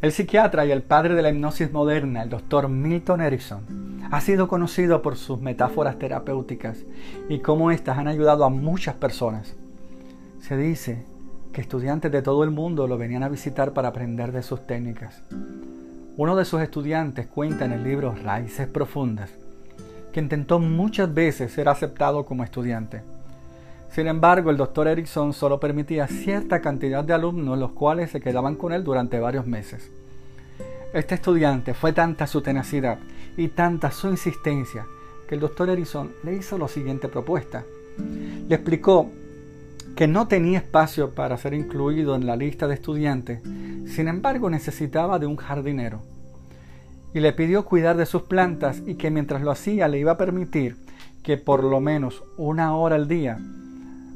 El 0.00 0.12
psiquiatra 0.12 0.64
y 0.64 0.70
el 0.70 0.82
padre 0.82 1.16
de 1.16 1.22
la 1.22 1.30
hipnosis 1.30 1.72
moderna, 1.72 2.22
el 2.22 2.30
doctor 2.30 2.68
Milton 2.68 3.20
Erickson, 3.20 4.00
ha 4.12 4.20
sido 4.20 4.46
conocido 4.46 5.02
por 5.02 5.16
sus 5.16 5.40
metáforas 5.40 5.98
terapéuticas 5.98 6.84
y 7.28 7.40
cómo 7.40 7.72
éstas 7.72 7.98
han 7.98 8.06
ayudado 8.06 8.44
a 8.44 8.48
muchas 8.48 8.94
personas. 8.94 9.56
Se 10.40 10.56
dice 10.56 11.04
que 11.52 11.60
estudiantes 11.60 12.12
de 12.12 12.22
todo 12.22 12.44
el 12.44 12.50
mundo 12.52 12.86
lo 12.86 12.96
venían 12.96 13.24
a 13.24 13.28
visitar 13.28 13.72
para 13.72 13.88
aprender 13.88 14.30
de 14.30 14.44
sus 14.44 14.64
técnicas. 14.68 15.24
Uno 16.16 16.36
de 16.36 16.44
sus 16.44 16.62
estudiantes 16.62 17.26
cuenta 17.26 17.64
en 17.64 17.72
el 17.72 17.82
libro 17.82 18.14
Raíces 18.22 18.68
Profundas 18.68 19.32
que 20.12 20.20
intentó 20.20 20.60
muchas 20.60 21.12
veces 21.12 21.52
ser 21.52 21.68
aceptado 21.68 22.24
como 22.24 22.44
estudiante. 22.44 23.02
Sin 23.90 24.06
embargo, 24.06 24.50
el 24.50 24.56
doctor 24.56 24.86
Erickson 24.86 25.32
solo 25.32 25.58
permitía 25.58 26.06
cierta 26.06 26.60
cantidad 26.60 27.02
de 27.02 27.14
alumnos 27.14 27.58
los 27.58 27.72
cuales 27.72 28.10
se 28.10 28.20
quedaban 28.20 28.54
con 28.54 28.72
él 28.72 28.84
durante 28.84 29.18
varios 29.18 29.46
meses. 29.46 29.90
Este 30.92 31.14
estudiante 31.14 31.74
fue 31.74 31.92
tanta 31.92 32.26
su 32.26 32.40
tenacidad 32.40 32.98
y 33.36 33.48
tanta 33.48 33.90
su 33.90 34.08
insistencia 34.08 34.86
que 35.28 35.34
el 35.34 35.40
doctor 35.40 35.68
Erickson 35.68 36.12
le 36.24 36.34
hizo 36.34 36.56
la 36.58 36.68
siguiente 36.68 37.08
propuesta. 37.08 37.64
Le 38.48 38.54
explicó 38.54 39.10
que 39.94 40.06
no 40.06 40.28
tenía 40.28 40.58
espacio 40.58 41.10
para 41.10 41.36
ser 41.36 41.54
incluido 41.54 42.14
en 42.14 42.26
la 42.26 42.36
lista 42.36 42.66
de 42.66 42.74
estudiantes, 42.74 43.42
sin 43.42 44.08
embargo 44.08 44.48
necesitaba 44.48 45.18
de 45.18 45.26
un 45.26 45.36
jardinero. 45.36 46.00
Y 47.12 47.20
le 47.20 47.32
pidió 47.32 47.64
cuidar 47.64 47.96
de 47.96 48.06
sus 48.06 48.22
plantas 48.22 48.82
y 48.86 48.94
que 48.94 49.10
mientras 49.10 49.42
lo 49.42 49.50
hacía 49.50 49.88
le 49.88 49.98
iba 49.98 50.12
a 50.12 50.18
permitir 50.18 50.76
que 51.22 51.36
por 51.36 51.64
lo 51.64 51.80
menos 51.80 52.22
una 52.36 52.74
hora 52.76 52.96
al 52.96 53.08
día 53.08 53.38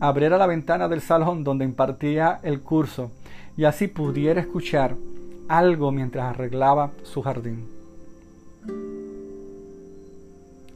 abriera 0.00 0.38
la 0.38 0.46
ventana 0.46 0.88
del 0.88 1.00
salón 1.00 1.44
donde 1.44 1.64
impartía 1.64 2.40
el 2.42 2.60
curso 2.60 3.10
y 3.56 3.64
así 3.64 3.88
pudiera 3.88 4.40
escuchar 4.40 4.96
algo 5.48 5.92
mientras 5.92 6.26
arreglaba 6.26 6.90
su 7.02 7.22
jardín. 7.22 7.68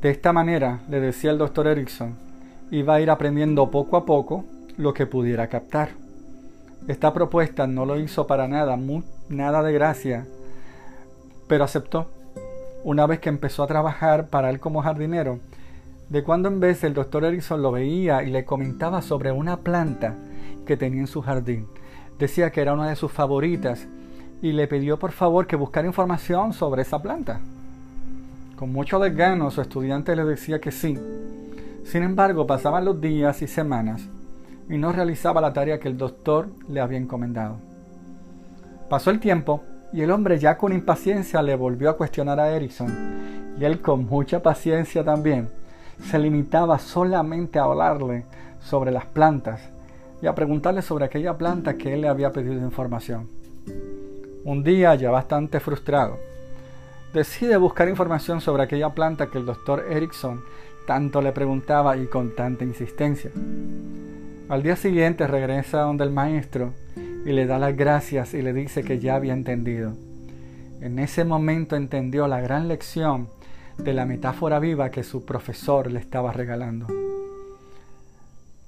De 0.00 0.10
esta 0.10 0.32
manera, 0.32 0.80
le 0.88 1.00
decía 1.00 1.30
el 1.30 1.38
doctor 1.38 1.66
Erickson, 1.68 2.16
iba 2.70 2.94
a 2.94 3.00
ir 3.00 3.10
aprendiendo 3.10 3.70
poco 3.70 3.96
a 3.96 4.04
poco 4.04 4.44
lo 4.76 4.94
que 4.94 5.06
pudiera 5.06 5.48
captar. 5.48 5.90
Esta 6.88 7.12
propuesta 7.12 7.66
no 7.66 7.86
lo 7.86 7.98
hizo 8.00 8.26
para 8.26 8.48
nada, 8.48 8.76
nada 9.28 9.62
de 9.62 9.72
gracia, 9.72 10.26
pero 11.46 11.64
aceptó. 11.64 12.08
Una 12.82 13.06
vez 13.06 13.20
que 13.20 13.28
empezó 13.28 13.62
a 13.62 13.68
trabajar 13.68 14.28
para 14.28 14.50
él 14.50 14.58
como 14.58 14.82
jardinero, 14.82 15.38
de 16.12 16.22
cuando 16.22 16.50
en 16.50 16.60
vez 16.60 16.84
el 16.84 16.92
doctor 16.92 17.24
Erickson 17.24 17.62
lo 17.62 17.72
veía 17.72 18.22
y 18.22 18.30
le 18.30 18.44
comentaba 18.44 19.00
sobre 19.00 19.32
una 19.32 19.60
planta 19.60 20.14
que 20.66 20.76
tenía 20.76 21.00
en 21.00 21.06
su 21.06 21.22
jardín. 21.22 21.68
Decía 22.18 22.50
que 22.50 22.60
era 22.60 22.74
una 22.74 22.90
de 22.90 22.96
sus 22.96 23.10
favoritas 23.10 23.88
y 24.42 24.52
le 24.52 24.68
pidió 24.68 24.98
por 24.98 25.12
favor 25.12 25.46
que 25.46 25.56
buscara 25.56 25.86
información 25.86 26.52
sobre 26.52 26.82
esa 26.82 27.00
planta. 27.00 27.40
Con 28.56 28.74
mucho 28.74 28.98
desgano 28.98 29.50
su 29.50 29.62
estudiante 29.62 30.14
le 30.14 30.24
decía 30.24 30.60
que 30.60 30.70
sí. 30.70 30.98
Sin 31.84 32.02
embargo, 32.02 32.46
pasaban 32.46 32.84
los 32.84 33.00
días 33.00 33.40
y 33.40 33.46
semanas 33.46 34.06
y 34.68 34.76
no 34.76 34.92
realizaba 34.92 35.40
la 35.40 35.54
tarea 35.54 35.80
que 35.80 35.88
el 35.88 35.96
doctor 35.96 36.50
le 36.68 36.82
había 36.82 36.98
encomendado. 36.98 37.56
Pasó 38.90 39.10
el 39.10 39.18
tiempo 39.18 39.62
y 39.94 40.02
el 40.02 40.10
hombre 40.10 40.38
ya 40.38 40.58
con 40.58 40.74
impaciencia 40.74 41.40
le 41.40 41.56
volvió 41.56 41.88
a 41.88 41.96
cuestionar 41.96 42.38
a 42.38 42.50
Erickson 42.54 43.54
y 43.58 43.64
él 43.64 43.80
con 43.80 44.04
mucha 44.04 44.42
paciencia 44.42 45.02
también 45.02 45.61
se 46.00 46.18
limitaba 46.18 46.78
solamente 46.78 47.58
a 47.58 47.64
hablarle 47.64 48.24
sobre 48.60 48.90
las 48.90 49.06
plantas 49.06 49.60
y 50.20 50.26
a 50.26 50.34
preguntarle 50.34 50.82
sobre 50.82 51.04
aquella 51.04 51.36
planta 51.36 51.74
que 51.74 51.94
él 51.94 52.02
le 52.02 52.08
había 52.08 52.32
pedido 52.32 52.54
información. 52.54 53.28
Un 54.44 54.62
día, 54.64 54.94
ya 54.94 55.10
bastante 55.10 55.60
frustrado, 55.60 56.18
decide 57.12 57.56
buscar 57.56 57.88
información 57.88 58.40
sobre 58.40 58.62
aquella 58.62 58.90
planta 58.90 59.26
que 59.26 59.38
el 59.38 59.46
doctor 59.46 59.84
Erickson 59.90 60.42
tanto 60.86 61.22
le 61.22 61.32
preguntaba 61.32 61.96
y 61.96 62.06
con 62.06 62.34
tanta 62.34 62.64
insistencia. 62.64 63.30
Al 64.48 64.62
día 64.62 64.76
siguiente 64.76 65.26
regresa 65.26 65.82
donde 65.82 66.04
el 66.04 66.10
maestro 66.10 66.72
y 67.24 67.32
le 67.32 67.46
da 67.46 67.58
las 67.58 67.76
gracias 67.76 68.34
y 68.34 68.42
le 68.42 68.52
dice 68.52 68.82
que 68.82 68.98
ya 68.98 69.14
había 69.14 69.32
entendido. 69.32 69.94
En 70.80 70.98
ese 70.98 71.24
momento 71.24 71.76
entendió 71.76 72.26
la 72.26 72.40
gran 72.40 72.66
lección 72.66 73.28
de 73.78 73.92
la 73.92 74.06
metáfora 74.06 74.58
viva 74.58 74.90
que 74.90 75.02
su 75.02 75.24
profesor 75.24 75.90
le 75.90 75.98
estaba 75.98 76.32
regalando. 76.32 76.86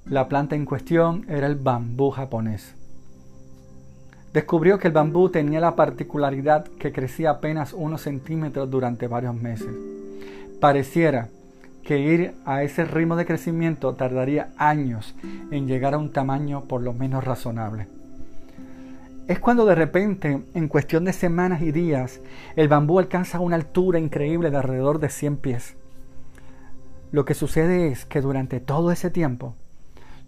La 0.05 0.27
planta 0.27 0.55
en 0.55 0.65
cuestión 0.65 1.25
era 1.29 1.47
el 1.47 1.55
bambú 1.55 2.11
japonés. 2.11 2.75
Descubrió 4.33 4.77
que 4.77 4.87
el 4.87 4.93
bambú 4.93 5.29
tenía 5.29 5.59
la 5.59 5.75
particularidad 5.75 6.65
que 6.79 6.91
crecía 6.91 7.31
apenas 7.31 7.73
unos 7.73 8.01
centímetros 8.01 8.69
durante 8.69 9.07
varios 9.07 9.35
meses. 9.35 9.73
Pareciera 10.59 11.29
que 11.83 11.99
ir 11.99 12.33
a 12.45 12.63
ese 12.63 12.85
ritmo 12.85 13.15
de 13.15 13.25
crecimiento 13.25 13.93
tardaría 13.93 14.51
años 14.57 15.15
en 15.51 15.67
llegar 15.67 15.93
a 15.93 15.97
un 15.97 16.11
tamaño 16.11 16.65
por 16.65 16.81
lo 16.81 16.93
menos 16.93 17.23
razonable 17.23 17.87
es 19.27 19.39
cuando 19.39 19.65
de 19.65 19.73
repente, 19.73 20.43
en 20.53 20.67
cuestión 20.67 21.05
de 21.05 21.13
semanas 21.13 21.61
y 21.61 21.71
días, 21.71 22.21
el 22.55 22.67
bambú 22.67 22.99
alcanza 22.99 23.39
una 23.39 23.55
altura 23.55 23.97
increíble 23.97 24.51
de 24.51 24.57
alrededor 24.57 24.99
de 24.99 25.09
100 25.09 25.37
pies. 25.37 25.75
Lo 27.11 27.25
que 27.25 27.33
sucede 27.33 27.87
es 27.87 28.05
que 28.05 28.21
durante 28.21 28.59
todo 28.59 28.91
ese 28.91 29.09
tiempo, 29.09 29.55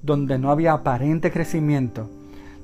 donde 0.01 0.39
no 0.39 0.51
había 0.51 0.73
aparente 0.73 1.31
crecimiento, 1.31 2.09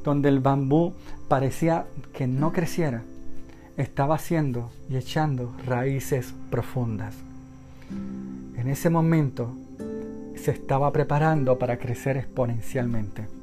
donde 0.03 0.29
el 0.29 0.39
bambú 0.39 0.93
parecía 1.27 1.85
que 2.13 2.25
no 2.25 2.51
creciera, 2.51 3.03
estaba 3.77 4.15
haciendo 4.15 4.71
y 4.89 4.97
echando 4.97 5.53
raíces 5.65 6.33
profundas. 6.49 7.15
En 8.55 8.69
ese 8.69 8.89
momento 8.89 9.53
se 10.35 10.51
estaba 10.51 10.91
preparando 10.91 11.59
para 11.59 11.77
crecer 11.77 12.17
exponencialmente. 12.17 13.42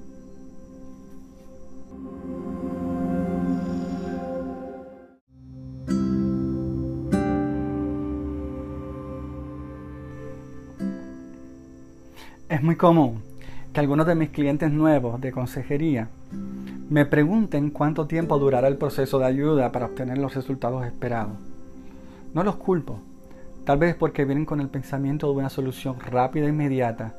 Es 12.50 12.65
muy 12.65 12.75
común 12.75 13.22
que 13.72 13.78
algunos 13.78 14.09
de 14.09 14.16
mis 14.16 14.31
clientes 14.31 14.72
nuevos 14.72 15.21
de 15.21 15.31
consejería 15.31 16.09
me 16.88 17.06
pregunten 17.06 17.71
cuánto 17.71 18.09
tiempo 18.09 18.41
durará 18.41 18.66
el 18.66 18.77
proceso 18.77 19.21
de 19.21 19.27
ayuda 19.27 19.71
para 19.71 19.87
obtener 19.87 20.19
los 20.19 20.34
resultados 20.34 20.84
esperados. 20.84 21.39
No 22.34 22.43
los 22.43 22.56
culpo, 22.56 22.99
tal 23.65 23.78
vez 23.78 23.94
porque 23.94 24.25
vienen 24.25 24.47
con 24.47 24.60
el 24.60 24.69
pensamiento 24.69 25.28
de 25.28 25.39
una 25.39 25.49
solución 25.49 26.00
rápida 26.00 26.47
e 26.47 26.49
inmediata 26.49 27.15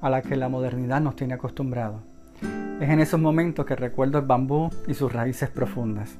a 0.00 0.08
la 0.08 0.22
que 0.22 0.34
la 0.34 0.48
modernidad 0.48 1.02
nos 1.02 1.14
tiene 1.14 1.34
acostumbrados. 1.34 2.00
Es 2.80 2.88
en 2.88 3.00
esos 3.00 3.20
momentos 3.20 3.66
que 3.66 3.76
recuerdo 3.76 4.16
el 4.16 4.24
bambú 4.24 4.70
y 4.88 4.94
sus 4.94 5.12
raíces 5.12 5.50
profundas. 5.50 6.16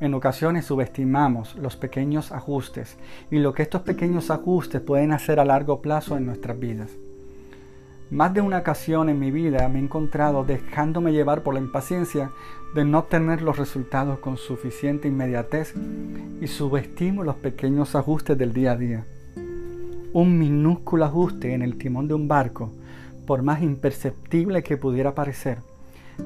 En 0.00 0.12
ocasiones 0.12 0.66
subestimamos 0.66 1.56
los 1.56 1.76
pequeños 1.76 2.30
ajustes 2.30 2.98
y 3.30 3.38
lo 3.38 3.54
que 3.54 3.62
estos 3.62 3.80
pequeños 3.80 4.30
ajustes 4.30 4.82
pueden 4.82 5.12
hacer 5.12 5.40
a 5.40 5.46
largo 5.46 5.80
plazo 5.80 6.18
en 6.18 6.26
nuestras 6.26 6.58
vidas. 6.58 6.90
Más 8.14 8.32
de 8.32 8.40
una 8.40 8.58
ocasión 8.58 9.08
en 9.08 9.18
mi 9.18 9.32
vida 9.32 9.68
me 9.68 9.80
he 9.80 9.82
encontrado 9.82 10.44
dejándome 10.44 11.10
llevar 11.10 11.42
por 11.42 11.52
la 11.52 11.58
impaciencia 11.58 12.30
de 12.72 12.84
no 12.84 13.02
tener 13.02 13.42
los 13.42 13.56
resultados 13.56 14.20
con 14.20 14.36
suficiente 14.36 15.08
inmediatez 15.08 15.74
y 16.40 16.46
subestimo 16.46 17.24
los 17.24 17.34
pequeños 17.34 17.96
ajustes 17.96 18.38
del 18.38 18.52
día 18.52 18.70
a 18.70 18.76
día. 18.76 19.04
Un 20.12 20.38
minúsculo 20.38 21.06
ajuste 21.06 21.54
en 21.54 21.62
el 21.62 21.76
timón 21.76 22.06
de 22.06 22.14
un 22.14 22.28
barco, 22.28 22.70
por 23.26 23.42
más 23.42 23.62
imperceptible 23.62 24.62
que 24.62 24.76
pudiera 24.76 25.16
parecer, 25.16 25.58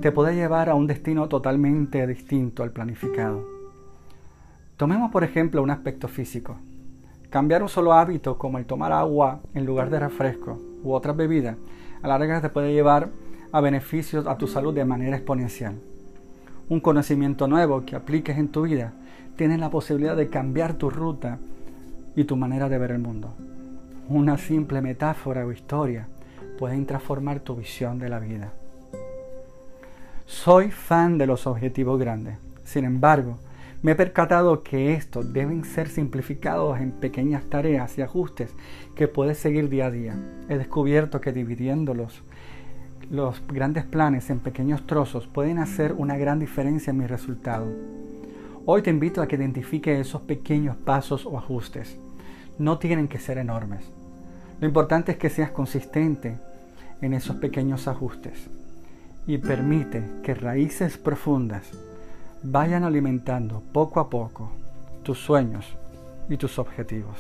te 0.03 0.13
puede 0.13 0.35
llevar 0.35 0.69
a 0.69 0.75
un 0.75 0.87
destino 0.87 1.27
totalmente 1.27 2.07
distinto 2.07 2.63
al 2.63 2.71
planificado. 2.71 3.47
Tomemos 4.77 5.11
por 5.11 5.25
ejemplo 5.25 5.63
un 5.63 5.71
aspecto 5.71 6.07
físico. 6.07 6.59
Cambiar 7.31 7.63
un 7.63 7.71
solo 7.71 7.95
hábito 7.95 8.37
como 8.37 8.59
el 8.59 8.67
tomar 8.67 8.93
agua 8.93 9.41
en 9.55 9.65
lugar 9.65 9.89
de 9.89 10.01
refresco 10.01 10.68
u 10.83 10.93
otras 10.93 11.17
bebidas, 11.17 11.57
a 12.03 12.09
la 12.09 12.19
larga 12.19 12.41
te 12.41 12.49
puede 12.49 12.73
llevar 12.73 13.11
a 13.53 13.61
beneficios 13.61 14.27
a 14.27 14.37
tu 14.37 14.47
salud 14.47 14.75
de 14.75 14.85
manera 14.85 15.17
exponencial. 15.17 15.75
un 16.69 16.81
conocimiento 16.81 17.49
nuevo 17.49 17.87
que 17.87 17.97
apliques 17.97 18.37
en 18.37 18.49
tu 18.49 18.63
vida, 18.63 18.93
tienes 19.37 19.59
la 19.59 19.71
posibilidad 19.71 20.15
de 20.15 20.29
cambiar 20.29 20.75
tu 20.75 20.91
ruta 20.91 21.39
y 22.15 22.25
tu 22.25 22.37
manera 22.37 22.69
de 22.69 22.77
ver 22.77 22.91
el 22.91 22.99
mundo. 22.99 23.33
Una 24.09 24.37
simple 24.37 24.83
metáfora 24.83 25.47
o 25.47 25.53
historia 25.53 26.09
pueden 26.59 26.85
transformar 26.85 27.41
tu 27.41 27.57
visión 27.57 27.99
de 27.99 28.09
la 28.11 28.19
vida. 28.19 28.53
Soy 30.27 30.71
fan 30.71 31.17
de 31.17 31.27
los 31.27 31.47
objetivos 31.47 31.99
grandes. 31.99 32.37
Sin 32.65 32.85
embargo, 32.85 33.39
me 33.81 33.93
he 33.93 33.95
percatado 33.95 34.65
que 34.65 34.95
estos 34.95 35.33
deben 35.33 35.65
ser 35.65 35.89
simplificados 35.89 36.81
en 36.81 36.91
pequeñas 36.91 37.45
tareas 37.45 37.97
y 37.97 38.03
ajustes 38.03 38.53
que 38.97 39.07
puedes 39.07 39.39
seguir 39.39 39.69
día 39.69 39.87
a 39.87 39.91
día. 39.91 40.17
He 40.49 40.59
descubierto 40.59 41.21
que 41.21 41.33
dividiéndolos, 41.33 42.25
los 43.09 43.41
grandes 43.47 43.85
planes 43.85 44.31
en 44.31 44.41
pequeños 44.41 44.85
trozos 44.87 45.29
pueden 45.29 45.59
hacer 45.59 45.93
una 45.93 46.17
gran 46.17 46.41
diferencia 46.41 46.91
en 46.91 46.99
mi 46.99 47.07
resultado. 47.07 47.67
Hoy 48.67 48.83
te 48.83 48.91
invito 48.91 49.23
a 49.23 49.29
que 49.29 49.37
identifique 49.37 50.01
esos 50.01 50.23
pequeños 50.23 50.77
pasos 50.77 51.25
o 51.25 51.39
ajustes. 51.39 51.97
No 52.59 52.79
tienen 52.79 53.07
que 53.07 53.21
ser 53.21 53.39
enormes. 53.39 53.91
Lo 54.61 54.67
importante 54.67 55.13
es 55.13 55.19
que 55.19 55.31
seas 55.31 55.53
consistente 55.53 56.37
en 57.01 57.15
esos 57.15 57.37
pequeños 57.37 57.87
ajustes 57.87 58.51
y 59.27 59.39
permite 59.39 60.03
que 60.25 60.35
raíces 60.35 60.99
profundas 60.99 61.71
vayan 62.43 62.85
alimentando 62.85 63.63
poco 63.73 64.01
a 64.01 64.09
poco 64.09 64.51
tus 65.03 65.19
sueños 65.19 65.67
y 66.29 66.37
tus 66.37 66.59
objetivos. 66.59 67.17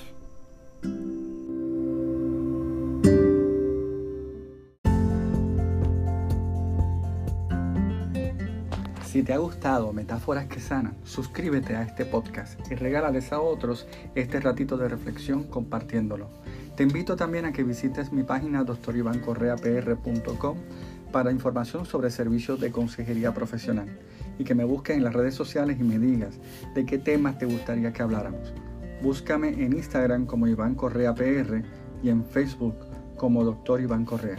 Si 9.04 9.22
te 9.22 9.32
ha 9.32 9.38
gustado 9.38 9.92
Metáforas 9.92 10.46
que 10.46 10.60
Sanan, 10.60 10.96
suscríbete 11.02 11.74
a 11.74 11.82
este 11.82 12.04
podcast 12.04 12.60
y 12.70 12.74
regálales 12.74 13.32
a 13.32 13.40
otros 13.40 13.88
este 14.14 14.38
ratito 14.38 14.76
de 14.76 14.88
reflexión 14.88 15.44
compartiéndolo. 15.44 16.28
Te 16.76 16.82
invito 16.84 17.16
también 17.16 17.46
a 17.46 17.52
que 17.52 17.64
visites 17.64 18.12
mi 18.12 18.22
página 18.22 18.62
doctorivancorreapr.com 18.62 20.58
para 21.10 21.32
información 21.32 21.86
sobre 21.86 22.10
servicios 22.10 22.60
de 22.60 22.70
consejería 22.70 23.32
profesional 23.32 23.88
y 24.38 24.44
que 24.44 24.54
me 24.54 24.64
busques 24.64 24.96
en 24.96 25.04
las 25.04 25.14
redes 25.14 25.34
sociales 25.34 25.76
y 25.80 25.84
me 25.84 25.98
digas 25.98 26.38
de 26.74 26.86
qué 26.86 26.98
temas 26.98 27.38
te 27.38 27.46
gustaría 27.46 27.92
que 27.92 28.02
habláramos. 28.02 28.52
Búscame 29.02 29.48
en 29.48 29.74
Instagram 29.74 30.26
como 30.26 30.46
Iván 30.46 30.74
Correa 30.74 31.14
PR 31.14 31.62
y 32.02 32.08
en 32.08 32.24
Facebook 32.24 32.76
como 33.16 33.44
Doctor 33.44 33.80
Iván 33.80 34.04
Correa. 34.04 34.38